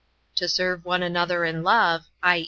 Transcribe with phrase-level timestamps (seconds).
[0.37, 2.39] To serve one another in love, i.